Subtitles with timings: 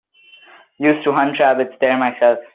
[0.79, 2.39] Used to hunt rabbits there myself.